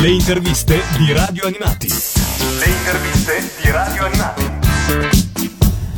[0.00, 1.86] Le interviste di Radio Animati.
[1.86, 4.44] Le interviste di Radio Animati.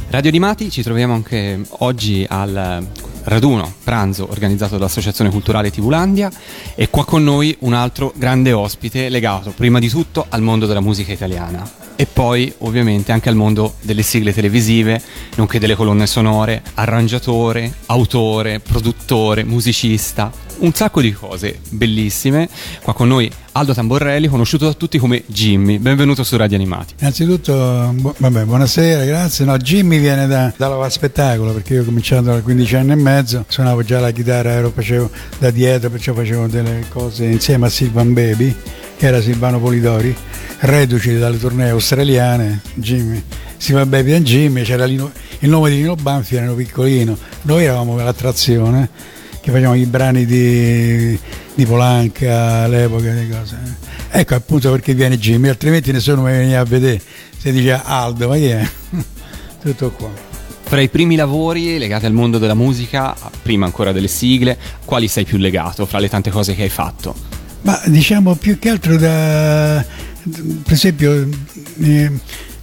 [0.09, 2.85] Radio Animati ci troviamo anche oggi al
[3.23, 6.29] raduno, pranzo organizzato dall'Associazione Culturale Tivulandia
[6.75, 10.81] e qua con noi un altro grande ospite legato prima di tutto al mondo della
[10.81, 11.63] musica italiana
[11.95, 15.01] e poi ovviamente anche al mondo delle sigle televisive,
[15.37, 22.49] nonché delle colonne sonore, arrangiatore, autore, produttore, musicista, un sacco di cose bellissime.
[22.83, 25.79] Qua con noi Aldo Tamborelli, conosciuto da tutti come Jimmy.
[25.79, 26.95] Benvenuto su Radio Animati.
[27.01, 29.45] Innanzitutto, bu- vabbè, buonasera, grazie.
[29.45, 33.45] No, Jimmy viene da, dalla spettacolo perché io ho cominciato a 15 anni e mezzo,
[33.49, 38.13] suonavo già la chitarra, ero, facevo da dietro, perciò facevo delle cose insieme a Silvan
[38.13, 38.55] Baby,
[38.97, 40.15] che era Silvano Polidori,
[40.61, 43.23] reduci dalle tournée australiane, Jimmy.
[43.57, 47.97] Silvan Baby e Jimmy, c'era Lino, il nome di Lino Banfi, erano piccolino, noi eravamo
[47.97, 48.89] l'attrazione
[49.43, 51.19] che facevamo i brani di,
[51.55, 53.59] di Polanca all'epoca, di cose.
[54.09, 57.03] Ecco appunto perché viene Jimmy, altrimenti nessuno mi veniva a vedere.
[57.37, 58.71] Se dice Aldo, ma chi è?
[59.61, 60.11] Tutto qua.
[60.63, 65.25] Fra i primi lavori legati al mondo della musica, prima ancora delle sigle, quali sei
[65.25, 67.15] più legato fra le tante cose che hai fatto?
[67.63, 69.85] Ma diciamo più che altro da,
[70.63, 71.29] per esempio,
[71.81, 72.11] eh,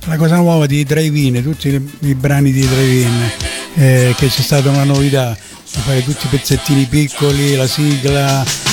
[0.05, 3.29] la cosa nuova di Drive-In, tutti i, i brani di Drive-In,
[3.75, 5.37] eh, che c'è stata una novità,
[5.77, 8.68] fare tutti i pezzettini piccoli, la sigla.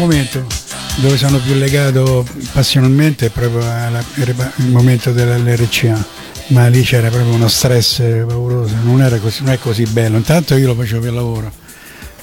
[0.00, 0.44] Momento
[0.96, 6.04] dove sono più legato passionalmente è proprio alla- il momento dell'RCA,
[6.48, 10.16] ma lì c'era proprio uno stress pauroso, non, così, non è così bello.
[10.16, 11.52] Intanto io lo facevo per lavoro,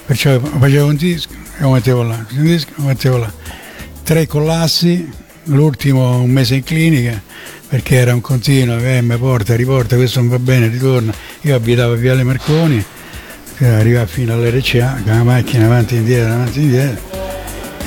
[0.06, 3.32] perciò facevo un disco e lo mettevo là, un disco e lo mettevo là.
[4.04, 5.10] Tre collassi,
[5.46, 7.22] l'ultimo un mese in clinica
[7.68, 11.14] perché era un continuo, eh, mi porta, riporta, questo non va bene, ritorna.
[11.42, 12.84] Io abitavo a Viale Marconi,
[13.60, 17.27] arrivava fino all'RCA con la macchina avanti e indietro, avanti e indietro.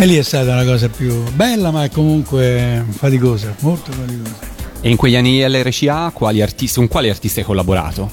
[0.01, 4.35] E lì è stata una cosa più bella ma comunque faticosa, molto faticosa.
[4.81, 6.11] E in quegli anni all'RCA
[6.43, 8.11] artisti, con quali artisti hai collaborato?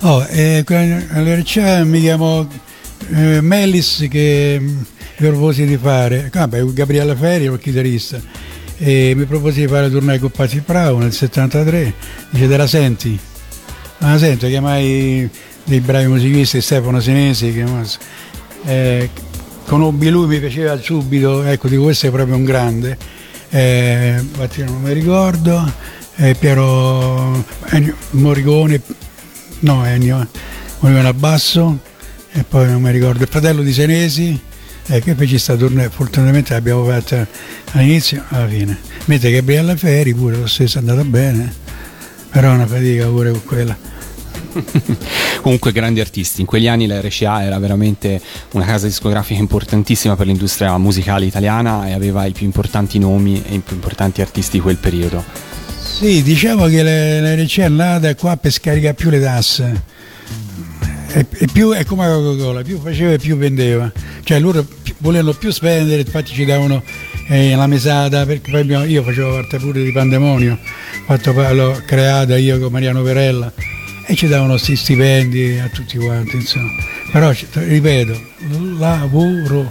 [0.00, 2.46] Oh, eh, all'RCA mi chiamo
[3.08, 4.84] eh, Mellis che mm, mi
[5.16, 8.20] proposi di fare, vabbè, Gabriele Ferri, il chitarrista,
[8.76, 11.94] e mi proposi di fare tournée con Pazzi Bravo nel 73,
[12.28, 13.18] dice te la senti?
[14.00, 15.26] Ma la sento, chiamai
[15.64, 17.64] dei bravi musicisti, Stefano Senesi, che
[18.66, 19.10] eh,
[19.68, 22.96] conobbi lui, mi piaceva subito, ecco, dico questo è proprio un grande,
[23.50, 24.18] eh,
[24.64, 25.70] non mi ricordo,
[26.16, 28.80] eh, Piero Ennio Morricone,
[29.60, 30.26] no Ennio,
[30.78, 31.80] Morricone al
[32.32, 34.40] e poi non mi ricordo, il fratello di Senesi,
[34.86, 37.26] eh, che fece sta tournée, fortunatamente l'abbiamo fatta
[37.72, 38.78] all'inizio alla fine.
[39.04, 41.52] Mentre Gabriella Ferri pure lo stesso è andata bene,
[42.30, 43.76] però è una fatica pure con quella.
[45.42, 48.20] Comunque grandi artisti, in quegli anni la RCA era veramente
[48.52, 53.54] una casa discografica importantissima per l'industria musicale italiana e aveva i più importanti nomi e
[53.54, 55.24] i più importanti artisti di quel periodo.
[55.80, 59.96] Sì, diciamo che la, RCA è nata qua per scaricare più le tasse.
[61.10, 63.90] E, più, è come la Coca-Cola, più faceva e più vendeva.
[64.22, 64.64] Cioè loro
[64.98, 66.82] volevano più spendere, infatti ci davano
[67.28, 70.58] eh, la mesata, perché poi io facevo parte pure di Pandemonio,
[71.06, 73.52] fatto, l'ho creata io con Mariano Perella
[74.10, 76.70] e ci davano questi stipendi a tutti quanti, insomma.
[77.12, 78.18] Però ripeto,
[78.78, 79.70] lavoro,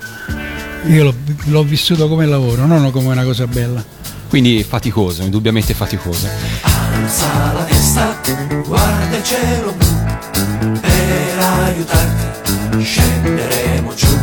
[0.85, 3.83] io l'ho, l'ho vissuto come lavoro, non come una cosa bella.
[4.29, 6.27] Quindi faticoso, indubbiamente faticoso.
[6.61, 8.19] Alza la testa,
[8.63, 14.17] guarda il cielo blu, per aiutarti scenderemo giù.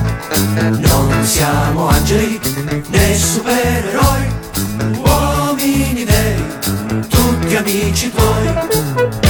[0.78, 2.38] Non siamo angeli
[2.86, 4.26] né supereroi,
[4.96, 6.44] uomini veri,
[7.08, 9.23] tutti amici tuoi.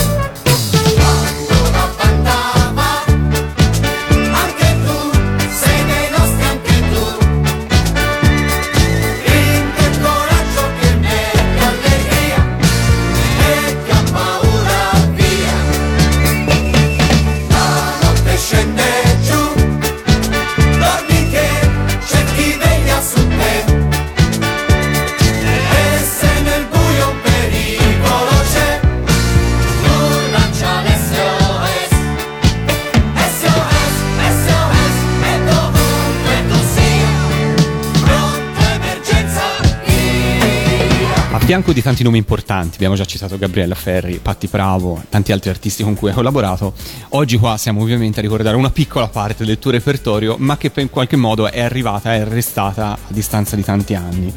[41.45, 45.83] Fianco di tanti nomi importanti, abbiamo già citato Gabriella Ferri, Patti Bravo, tanti altri artisti
[45.83, 46.73] con cui hai collaborato,
[47.11, 50.89] oggi qua siamo ovviamente a ricordare una piccola parte del tuo repertorio, ma che in
[50.89, 54.33] qualche modo è arrivata, è restata a distanza di tanti anni,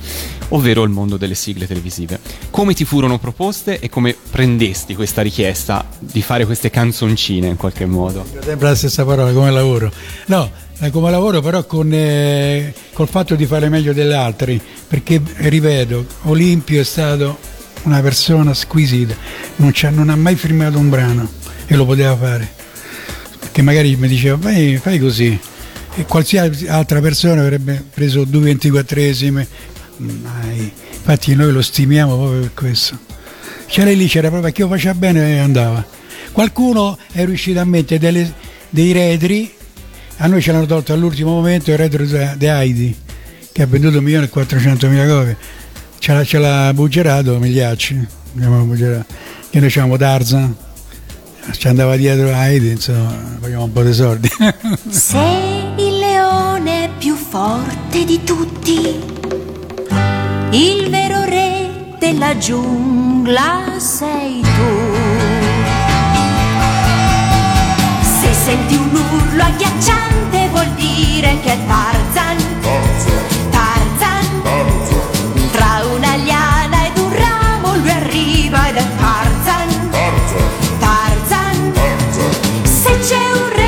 [0.50, 2.20] ovvero il mondo delle sigle televisive.
[2.50, 7.86] Come ti furono proposte e come prendesti questa richiesta di fare queste canzoncine in qualche
[7.86, 8.26] modo?
[8.44, 9.90] Sempre la stessa parola, come lavoro.
[10.26, 10.52] No,
[10.92, 16.80] come lavoro però con, eh, col fatto di fare meglio degli altri, perché ripeto, Olimpio
[16.80, 17.38] è stato
[17.84, 19.16] una persona squisita,
[19.58, 21.30] non, non ha mai firmato un brano
[21.66, 22.48] e lo poteva fare,
[23.40, 25.40] perché magari mi diceva fai, fai così
[25.96, 29.48] e qualsiasi altra persona avrebbe preso due ventiquattresime,
[29.98, 30.72] mai.
[30.92, 33.00] infatti noi lo stimiamo proprio per questo.
[33.66, 35.84] C'era lì, c'era proprio chi lo faceva bene e andava.
[36.32, 38.34] Qualcuno è riuscito a mettere delle-
[38.70, 39.52] dei retri,
[40.18, 42.96] a noi ce l'hanno tolto all'ultimo momento il retro di Heidi,
[43.52, 45.38] che ha venduto 1.400.000 copie.
[46.00, 48.76] Ce l'ha, ce l'ha buggerato Migliacci, che noi
[49.52, 50.56] facevamo Tarzan,
[51.52, 54.30] ci andava dietro Heidi, insomma, facevamo un po' di soldi.
[54.90, 58.80] Sei il leone più forte di tutti,
[60.52, 64.67] il vero re della giungla sei tu.
[68.48, 72.38] Senti un urlo agghiacciante vuol dire che è Tarzan.
[73.50, 74.42] Tarzan.
[75.52, 79.90] Tra una liana ed un ramo lui arriva ed è Tarzan.
[80.80, 81.74] Tarzan.
[82.64, 83.67] Se c'è un re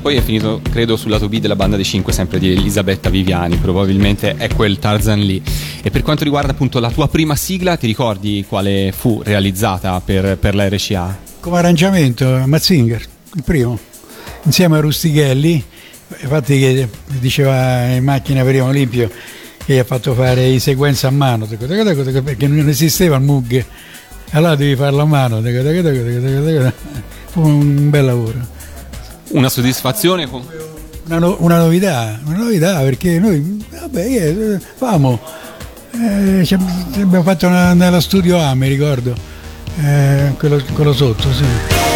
[0.00, 3.56] poi è finito, credo, sul lato B della banda dei 5, sempre di Elisabetta Viviani,
[3.56, 5.42] probabilmente è quel Tarzan lì.
[5.82, 10.38] E per quanto riguarda appunto la tua prima sigla, ti ricordi quale fu realizzata per,
[10.38, 11.18] per la RCA?
[11.40, 13.02] Come arrangiamento Mazzinger,
[13.34, 13.78] il primo,
[14.44, 15.64] insieme a Rustichelli,
[16.20, 16.88] infatti che
[17.18, 19.10] diceva in macchina per Olimpio
[19.64, 23.64] che gli ha fatto fare i sequenze a mano, perché non esisteva il Mug,
[24.30, 25.42] allora devi farlo a mano,
[27.26, 28.58] fu un bel lavoro.
[29.30, 30.28] Una soddisfazione.
[31.06, 35.18] Una, no- una novità, una novità perché noi, vabbè, eh, famo,
[35.92, 36.46] eh,
[36.94, 39.14] abbiamo fatto nello studio A, mi ricordo,
[39.82, 41.89] eh, quello, quello sotto, sì.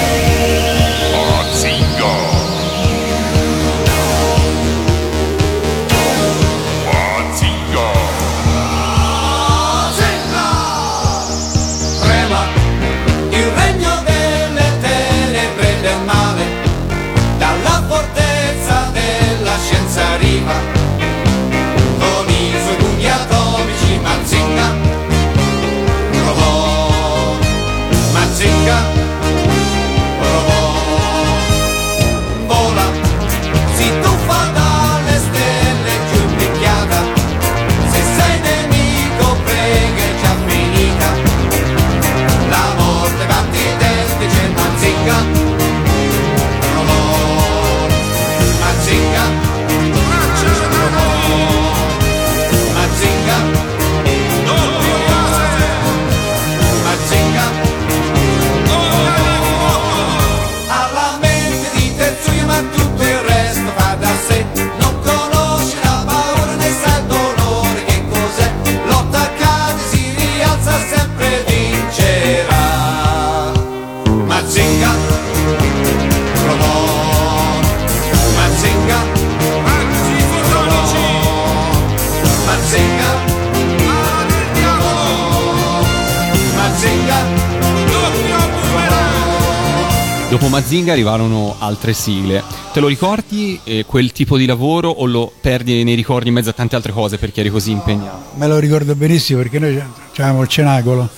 [90.74, 92.42] Mazinga arrivarono altre sigle.
[92.72, 96.50] Te lo ricordi eh, quel tipo di lavoro o lo perdi nei ricordi in mezzo
[96.50, 98.32] a tante altre cose perché eri così impegnato?
[98.34, 99.80] Me lo ricordo benissimo perché noi
[100.16, 101.08] avevamo il cenacolo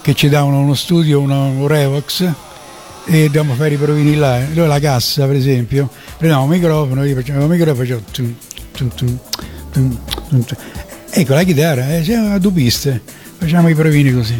[0.00, 2.28] che ci davano uno studio, uno, un Revox
[3.04, 4.40] e dovevamo fare i provini là.
[4.52, 8.34] Noi la cassa, per esempio, prendevamo un microfono, io facevo il microfono e facevo tum,
[8.72, 9.18] tum, tum,
[9.70, 9.98] tum,
[10.28, 10.56] tum, tum.
[11.08, 13.00] Ecco la chitarra, eh, siamo a due piste,
[13.38, 14.36] facciamo i provini così.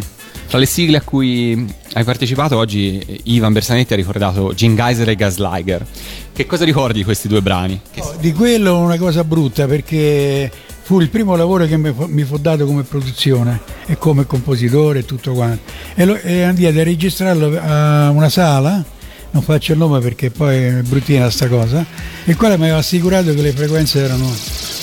[0.49, 5.09] Tra le sigle a cui hai partecipato oggi eh, Ivan Bersanetti ha ricordato Gin Geyser
[5.11, 5.85] e Gasliger.
[6.33, 7.81] Che cosa ricordi di questi due brani?
[7.91, 10.51] Che- Di quello una cosa brutta perché
[10.83, 15.01] fu il primo lavoro che mi fu, mi fu dato come produzione e come compositore
[15.01, 15.71] e tutto quanto.
[15.95, 18.83] E, lo, e andai a registrarlo a una sala,
[19.31, 21.85] non faccio il nome perché poi è bruttina sta cosa,
[22.25, 24.35] il quale mi aveva assicurato che le frequenze erano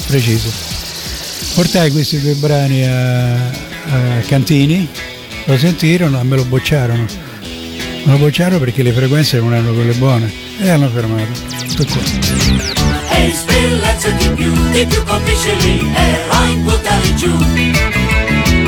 [0.07, 0.77] precise.
[1.55, 4.87] Portai questi due brani a, a Cantini,
[5.49, 7.05] lo sentirono e me lo bocciarono.
[8.03, 11.31] Me lo bocciarono perché le frequenze non erano quelle buone e hanno fermato.
[11.75, 12.01] Tutto qua.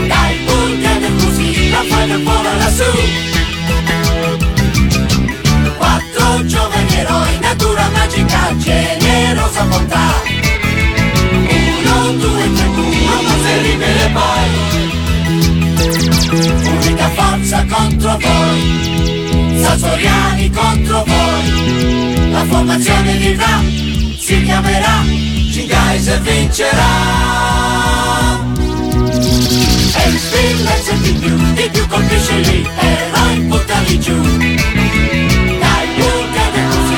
[0.07, 3.30] Dai buttali così, la fai del volo lassù
[18.11, 19.61] contro voi.
[19.61, 22.31] Sasoriani contro voi.
[22.31, 23.61] La formazione vivrà
[24.17, 25.03] Si chiamerà
[25.51, 26.89] Gingais vincerà.
[29.93, 34.21] E il spillezzo di più Di più colpisce lì Eroi buttali giù.
[34.21, 36.95] Dai buttali così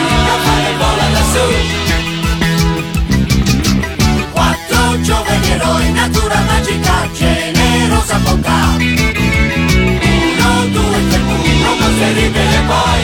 [5.01, 8.82] giovani eroi Natura magica Generosa bontà
[12.11, 13.01] rivele poi.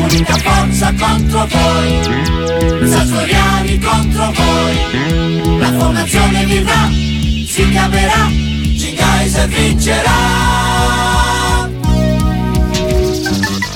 [0.00, 2.88] Unica forza contro voi.
[2.88, 5.58] Sasoriani contro voi.
[5.58, 10.16] La formazione vivrà Si chiamerà Gingais vincerà.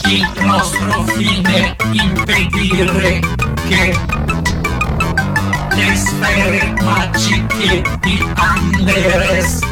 [0.04, 3.20] Il nostro fine impedire
[3.68, 3.96] che
[5.74, 9.71] le sfere magiche di Anderes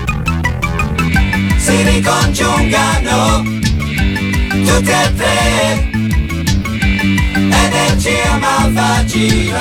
[1.71, 3.43] Si ricongiungano
[4.65, 5.89] Tutte e tre
[7.49, 9.59] Energia malvagia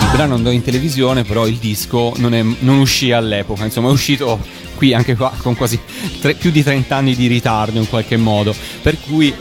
[0.00, 3.92] Il brano andò in televisione, però il disco non, è- non uscì all'epoca, insomma è
[3.92, 4.38] uscito
[4.74, 5.78] qui anche qua con quasi
[6.20, 9.32] tre- più di 30 anni di ritardo in qualche modo, per cui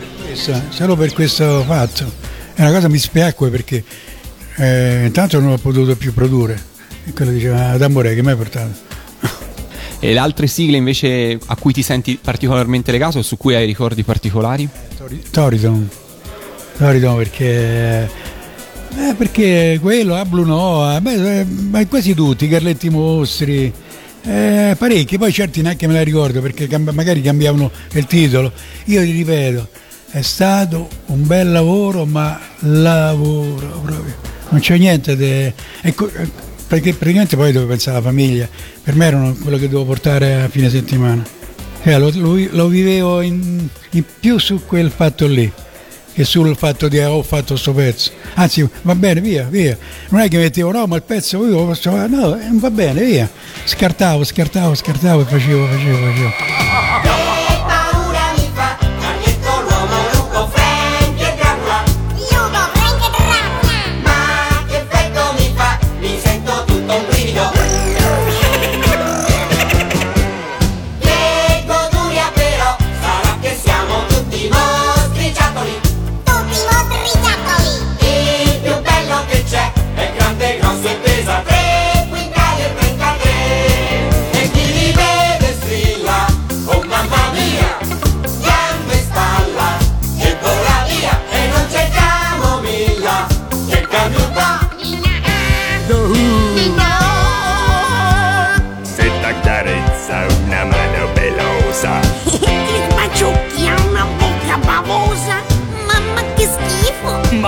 [0.70, 2.12] solo per questo fatto.
[2.54, 3.84] È una cosa mi spiacque perché
[4.58, 6.72] eh, intanto non ho potuto più produrre.
[7.06, 8.92] E quello diceva, ah, Tambore che mi hai portato?
[10.00, 13.66] e le altre sigle invece a cui ti senti particolarmente legato o su cui hai
[13.66, 14.68] ricordi particolari?
[14.98, 15.90] Tori- Toriton.
[16.78, 18.10] Toriton perché...
[18.98, 23.72] eh, perché quello, a Blue Noa, beh, eh, ma quasi tutti, i Carletti Mostri,
[24.24, 28.52] eh, parecchi, poi certi neanche me la ricordo perché cambi- magari cambiavano il titolo.
[28.86, 29.70] Io ti ripeto,
[30.12, 34.16] è stato un bel lavoro, ma lavoro proprio.
[34.50, 35.52] Non c'è niente di...
[35.82, 38.48] ecco, eh, perché praticamente poi devo pensare alla famiglia.
[38.84, 41.24] Per me erano quello che devo portare a fine settimana.
[41.84, 45.52] Eh, lo, lo- lo vivevo in, in più su quel fatto lì
[46.14, 48.12] che sul fatto di ho fatto sto pezzo.
[48.36, 49.76] Anzi, va bene, via, via.
[50.10, 52.08] Non è che mettevo no, ma il pezzo io lo posso fare.
[52.08, 53.28] No, eh, va bene, via.
[53.66, 56.93] Scartavo, scartavo, scartavo e facevo, facevo, facevo.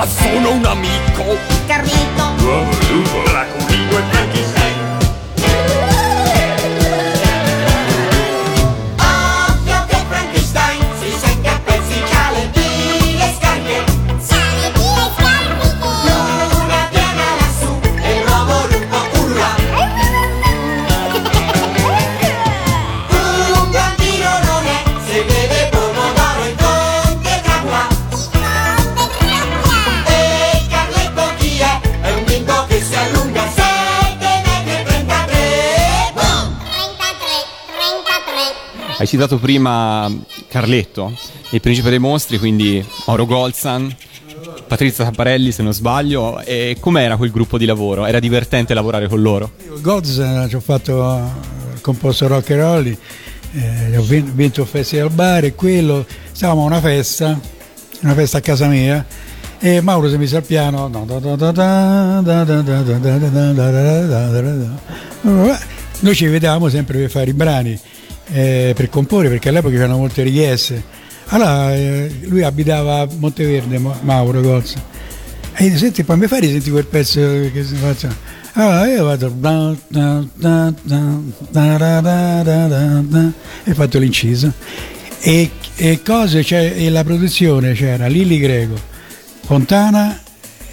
[0.07, 1.37] Sono un amico.
[1.65, 2.33] Carlito!
[2.37, 4.64] L'uomo lupo, l'aculino e Frankenstein
[38.97, 40.09] Hai citato prima
[40.47, 41.13] Carletto,
[41.49, 43.93] il principe dei mostri, quindi Mauro Golzan,
[44.67, 46.39] Patrizia Tapparelli se non sbaglio.
[46.39, 48.05] E com'era quel gruppo di lavoro?
[48.05, 49.51] Era divertente lavorare con loro?
[50.45, 55.09] Eh, ci ho fatto eh, composto rock and roll, eh, ho vin- vinto il festival
[55.09, 57.37] bar e quello, stavamo a una festa,
[57.99, 59.05] una festa a casa mia
[59.59, 60.87] e Mauro si messo al piano
[65.99, 67.79] noi ci vedevamo sempre per fare i brani
[68.31, 70.83] eh, per comporre perché all'epoca c'erano molte richieste
[71.27, 74.75] allora eh, lui abitava a Monteverde Ma- Mauro Golz
[75.53, 78.15] e io, senti poi mi fai risenti quel pezzo che si faccia
[78.53, 79.27] allora io vado
[83.63, 84.51] e fatto l'inciso
[85.19, 88.75] e, e cose cioè, e la produzione c'era Lilli Greco
[89.45, 90.19] Fontana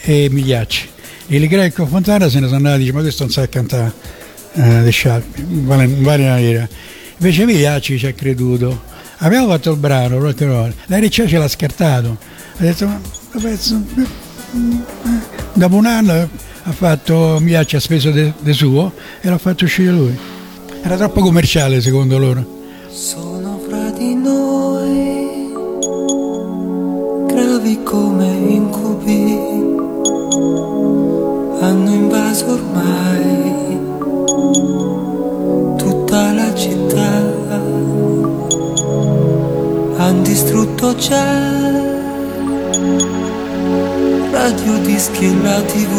[0.01, 0.89] e Migliacci
[1.27, 3.93] Lilli Greco e Fontana se ne sono andati dice ma questo non sa cantare
[4.55, 6.69] eh, The Sharp in vale, in vale maniera
[7.23, 8.83] invece Migliacci ci ha creduto.
[9.19, 12.19] Abbiamo fatto il brano rock and roll la RCA ce l'ha scartato.
[12.57, 13.01] Ha detto ma
[13.41, 13.81] pezzo
[15.53, 16.29] dopo un anno
[16.65, 20.19] ha fatto Migliacci ha speso de, de suo e l'ha fatto uscire lui.
[20.83, 22.45] Era troppo commerciale secondo loro.
[22.91, 25.53] Sono fra di noi,
[27.29, 29.39] gravi come incubi,
[31.61, 33.12] hanno invaso ormai
[40.33, 41.27] distrutto già
[44.31, 45.93] radio, dischi e la tv,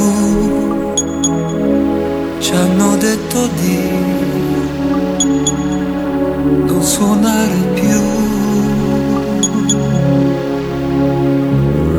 [2.40, 3.78] ci hanno detto di
[6.66, 8.02] non suonare più.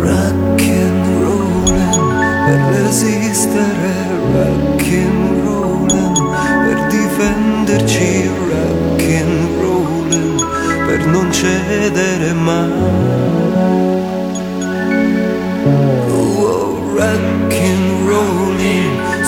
[0.00, 2.00] Rock and rollin'
[2.46, 3.94] per resistere,
[4.32, 6.14] rock and rollin'
[6.64, 8.43] per difenderci,
[11.44, 12.72] per non cedere mai.
[16.10, 17.84] Oh, rock and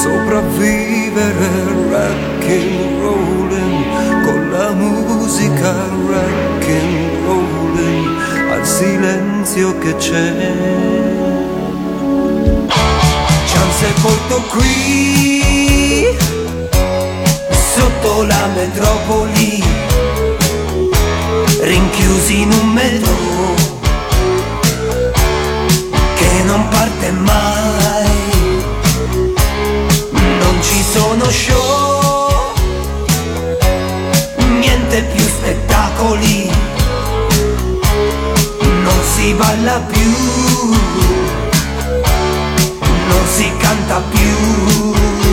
[0.03, 1.51] sopravvivere,
[1.91, 3.85] rock and rollin'
[4.25, 5.73] con la musica
[6.07, 8.07] rock and rollin'
[8.51, 10.33] al silenzio che c'è.
[13.47, 16.17] Ci han sepolto qui,
[17.75, 19.63] sotto la metropoli,
[21.67, 23.13] rinchiusi in un metro
[26.15, 28.09] che non parte mai.
[30.39, 32.55] Non ci sono show
[34.61, 36.51] niente più spettacoli,
[38.85, 40.13] non si balla più,
[43.09, 45.26] non si canta più.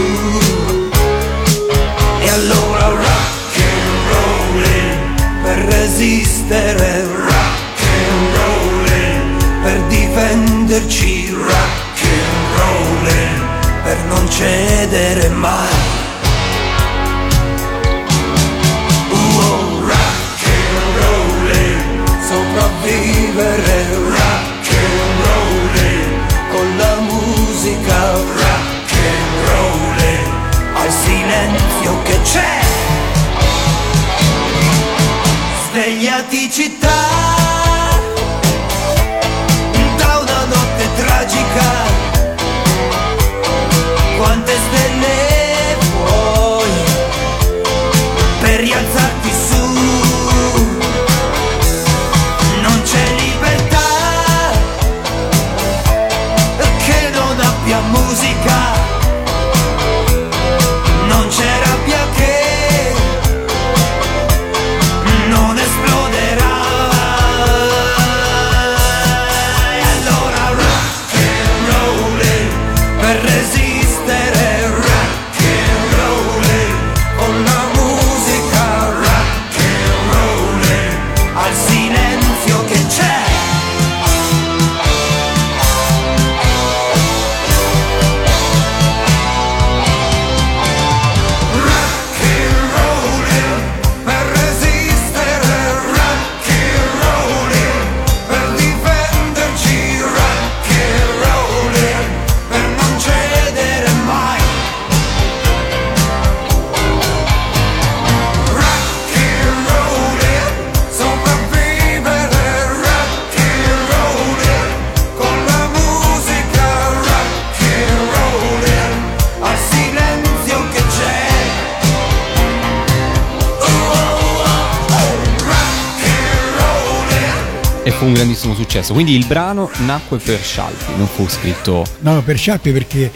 [127.93, 128.93] Fu un grandissimo successo.
[128.93, 133.11] Quindi il brano nacque per Scialpi, non fu scritto No, per Sciarpi perché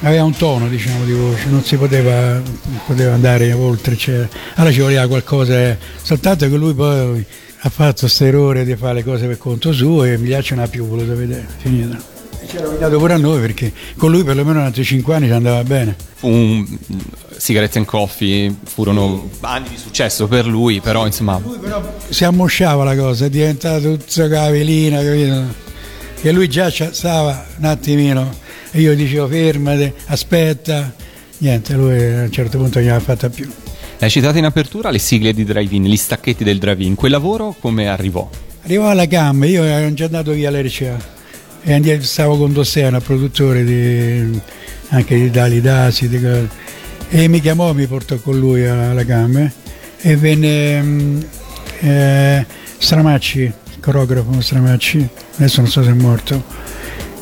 [0.00, 2.40] aveva un tono diciamo di voce, non si poteva,
[2.86, 7.24] poteva andare oltre, cioè, allora ci voleva qualcosa, soltanto che lui poi
[7.64, 10.68] ha fatto questo errore di fare le cose per conto suo e Migliaccio non ha
[10.68, 12.11] più voluto vedere, finita.
[12.52, 15.32] E ci era rovinato pure a noi perché con lui perlomeno altri 5 anni ci
[15.32, 15.96] andava bene.
[16.20, 16.66] un
[17.34, 22.84] Sigarette and Coffee, furono anni di successo per lui, però insomma Lui però si ammosciava
[22.84, 25.44] la cosa, è diventato tutta cavelina, capito?
[26.20, 28.30] Che lui già stava un attimino
[28.70, 30.94] e io dicevo fermate, aspetta,
[31.38, 33.50] niente, lui a un certo punto non gliel'ha fatta più.
[33.98, 36.94] hai citato in apertura le sigle di drive-in, gli stacchetti del drive-in.
[36.94, 38.28] Quel lavoro come arrivò?
[38.64, 41.20] Arrivò alla CAM, io ero già andato via all'RCA
[41.64, 44.40] e stavo con Dossena, produttore di,
[44.88, 46.18] anche di Dali Dasi, di
[47.14, 49.52] e mi chiamò, mi portò con lui alla CAM eh,
[49.98, 51.20] e venne mm,
[51.80, 52.46] eh,
[52.78, 56.42] Stramacci, coreografo Stramacci, adesso non so se è morto,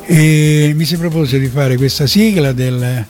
[0.07, 3.05] e mi si propose di fare questa sigla del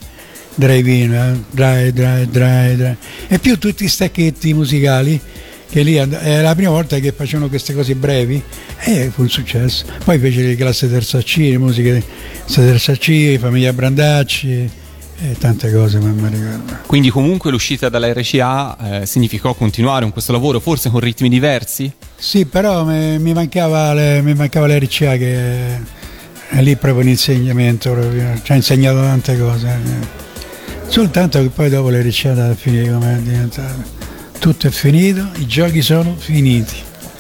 [0.55, 2.97] drive-in, eh, drive, drive, drive, drive,
[3.29, 5.21] e più tutti i stacchetti musicali
[5.71, 8.43] che lì è la prima volta che facevano queste cose brevi
[8.81, 9.85] e fu un successo.
[10.05, 12.03] Poi fece le classe terza C, le musiche
[12.47, 14.71] terza C, famiglia Brandacci
[15.23, 16.79] e tante cose, mi ricordo.
[16.87, 21.93] Quindi comunque l'uscita dalla RCA eh, significò continuare con questo lavoro, forse con ritmi diversi?
[22.17, 25.99] Sì, però mi, mi mancava le- mi mancava l'RCA che
[26.49, 29.69] è lì proprio un insegnamento, proprio, ci ha insegnato tante cose.
[29.69, 30.19] eh.
[30.89, 34.00] Soltanto che poi dopo l'RCA è andata a finire come è diventato.
[34.41, 36.75] Tutto è finito, i giochi sono finiti.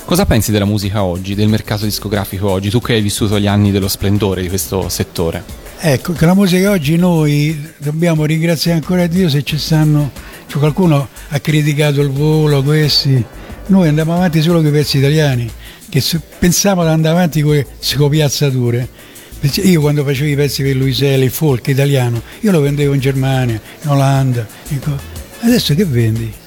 [0.06, 2.70] Cosa pensi della musica oggi, del mercato discografico oggi?
[2.70, 5.44] Tu che hai vissuto gli anni dello splendore di questo settore.
[5.80, 10.12] Ecco, che la musica oggi noi dobbiamo ringraziare ancora Dio se ci stanno,
[10.46, 13.22] cioè qualcuno ha criticato il volo, questi,
[13.66, 15.48] noi andiamo avanti solo con i pezzi italiani,
[15.90, 16.02] che
[16.38, 18.88] pensavamo di andare avanti con le scopiazzature.
[19.64, 23.61] Io quando facevo i pezzi per Luiselli, il folk italiano, io lo vendevo in Germania,
[23.83, 24.98] in Olanda, in co-
[25.40, 26.39] adesso che vendi?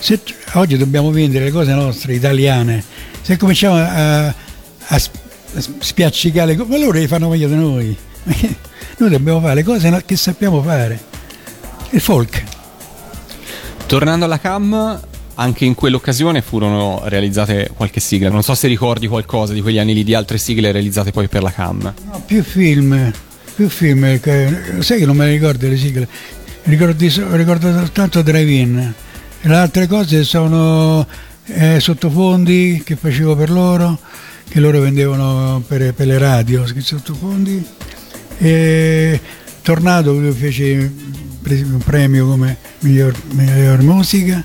[0.00, 0.20] Se
[0.54, 2.82] oggi dobbiamo vendere le cose nostre, italiane,
[3.20, 7.54] se cominciamo a, a sp- a spiaccicare le cose, ma loro le fanno meglio di
[7.54, 7.96] noi.
[8.98, 11.00] Noi dobbiamo fare le cose che sappiamo fare.
[11.90, 12.42] Il folk.
[13.86, 15.00] Tornando alla CAM,
[15.34, 18.28] anche in quell'occasione furono realizzate qualche sigla.
[18.28, 21.42] Non so se ricordi qualcosa di quegli anni lì, di altre sigle realizzate poi per
[21.42, 21.94] la CAM.
[22.10, 23.10] No, più film,
[23.54, 26.06] più film, che- sai che non me ne ricordo le sigle,
[26.64, 27.04] ricordo,
[27.36, 28.94] ricordo soltanto Drive-In.
[29.42, 31.06] Le altre cose sono
[31.46, 33.98] eh, sottofondi che facevo per loro,
[34.48, 37.64] che loro vendevano per, per le radio, sottofondi.
[38.38, 39.20] E
[39.62, 40.92] Tornado lui fece
[41.44, 44.42] un premio come miglior, miglior musica,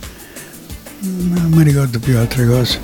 [1.00, 2.80] non mi ricordo più altre cose.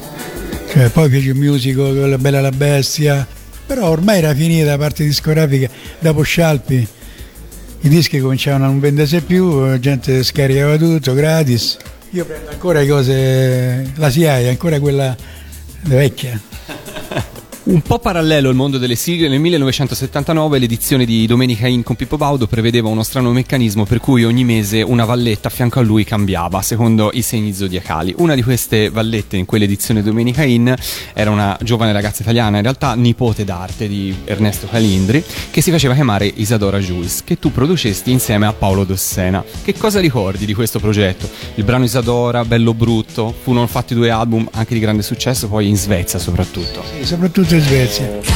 [0.72, 3.26] Cioè, poi fece un musical con La Bella la Bestia,
[3.66, 5.70] però ormai era finita la parte discografica,
[6.00, 6.88] dopo Scialpi
[7.82, 11.78] i dischi cominciavano a non vendersi più, la gente scaricava tutto gratis.
[12.12, 15.16] Io prendo ancora le cose, la SIAE, ancora quella
[15.84, 16.42] vecchia.
[17.70, 22.18] Un po' parallelo al mondo delle sigle, nel 1979 l'edizione di Domenica In con Pippo
[22.18, 26.04] Baudo prevedeva uno strano meccanismo per cui ogni mese una valletta a fianco a lui
[26.04, 28.16] cambiava, secondo i segni zodiacali.
[28.18, 30.74] Una di queste vallette in quell'edizione Domenica In
[31.14, 35.94] era una giovane ragazza italiana, in realtà nipote d'arte di Ernesto Calindri, che si faceva
[35.94, 39.44] chiamare Isadora Jules, che tu producesti insieme a Paolo Dossena.
[39.64, 41.30] Che cosa ricordi di questo progetto?
[41.54, 45.78] Il brano Isadora, Bello Brutto, furono fatti due album anche di grande successo, poi in
[45.78, 46.82] Svezia soprattutto.
[47.00, 48.30] E soprattutto in Svezia.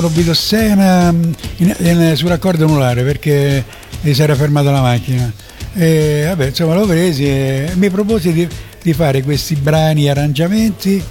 [0.00, 0.20] Morire.
[0.20, 3.64] Io conobbi Dossena mm, in, in, sul raccordo anulare perché
[4.00, 5.32] mi si era fermata la macchina.
[5.74, 8.48] E vabbè, insomma, l'ho presi e mi proposi di,
[8.82, 11.02] di fare questi brani arrangiamenti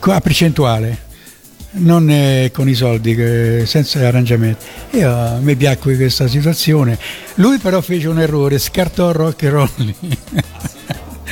[0.00, 1.10] a percentuale.
[1.74, 4.64] non eh, con i soldi, che- senza arrangiamenti.
[4.92, 6.98] Io, a me piacque questa situazione.
[7.36, 9.94] Lui però fece un errore, scartò rock and roll.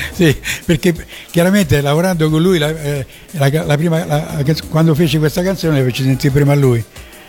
[0.12, 0.94] Sì, perché
[1.30, 6.02] chiaramente lavorando con lui, la, eh, la- la prima- quando feci questa canzone la feci
[6.02, 6.82] sentire prima lui.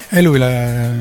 [0.09, 0.91] E lui la...
[0.91, 0.95] eh,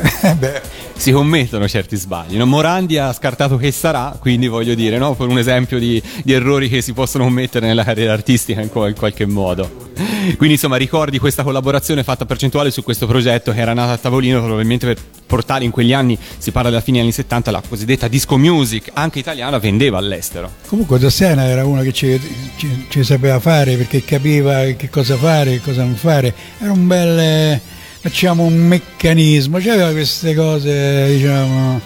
[0.98, 2.36] Si commettono certi sbagli.
[2.36, 2.44] no?
[2.46, 5.14] Morandi ha scartato che sarà, quindi voglio dire, no?
[5.14, 9.24] per un esempio di, di errori che si possono commettere nella carriera artistica in qualche
[9.26, 9.87] modo.
[10.36, 14.40] Quindi insomma ricordi questa collaborazione fatta percentuale su questo progetto che era nato a tavolino
[14.40, 18.08] probabilmente per portare in quegli anni, si parla della fine degli anni 70, la cosiddetta
[18.08, 20.50] disco music, anche italiana, vendeva all'estero.
[20.66, 22.20] Comunque Dossiana era uno che ci,
[22.56, 26.34] ci- ci sapeva fare perché capiva che cosa fare, che cosa non fare.
[26.58, 27.60] Era un bel,
[28.00, 31.80] facciamo un meccanismo, c'aveva queste cose, diciamo,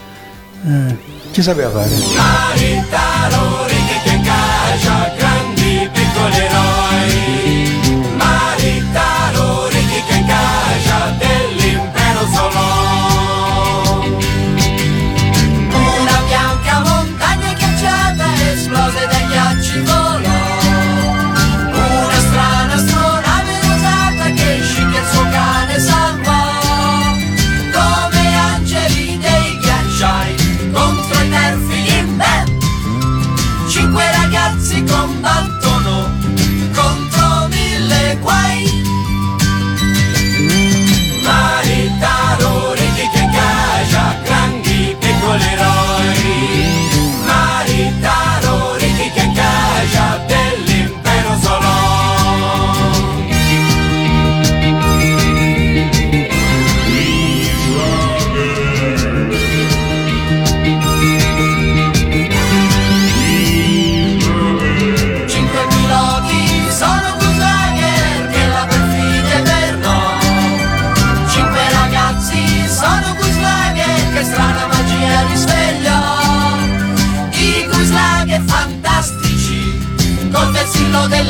[0.66, 0.96] eh,
[1.32, 1.90] ci sapeva fare.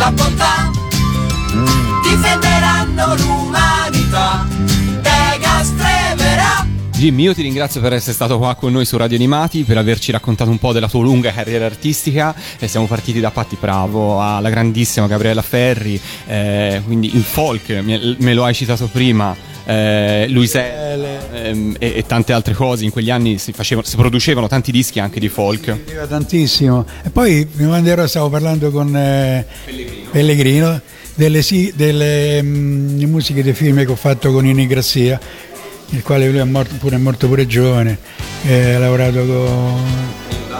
[0.03, 0.72] Vessillo della
[7.03, 10.12] Jimmy, io ti ringrazio per essere stato qua con noi su Radio Animati, per averci
[10.12, 12.33] raccontato un po' della tua lunga carriera artistica.
[12.61, 18.35] E siamo partiti da Patti Bravo alla grandissima Gabriella Ferri, eh, quindi il folk, me,
[18.35, 19.35] lo hai citato prima.
[19.65, 24.47] Eh, Luiselle ehm, e, e tante altre cose in quegli anni si, facevano, si producevano
[24.47, 26.87] tanti dischi anche di folk piaceva tantissimo.
[27.03, 29.45] E poi quando ero stavo parlando con eh,
[30.09, 30.81] Pellegrino,
[31.15, 34.69] delle, sì- delle mm, musiche dei film che ho fatto con Ini
[35.93, 37.99] il quale lui è morto pure, è morto pure giovane,
[38.45, 39.83] eh, ha lavorato con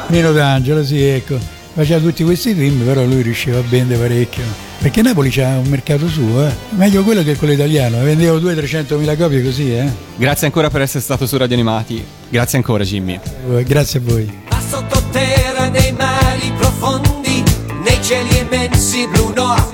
[0.09, 1.39] Nino D'Angelo, sì, ecco.
[1.75, 4.43] Faceva tutti questi film, però lui riusciva a vendere parecchio.
[4.79, 6.53] Perché Napoli c'ha un mercato suo, eh.
[6.71, 8.03] Meglio quello che quello italiano.
[8.03, 9.89] Vendevo 200-300 mila copie così, eh.
[10.17, 13.21] grazie ancora per essere stato su Radio Animati grazie ancora Jimmy
[13.65, 14.43] Grazie a voi.
[14.51, 17.43] Ma sottoterra nei mari profondi,
[17.85, 19.73] nei cieli immensi blu noir.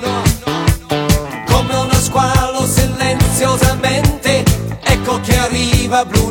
[1.47, 4.08] Come uno squalo silenziosamente,
[5.29, 6.31] che arriva blu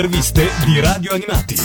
[0.00, 1.59] interviste di Radio Animati.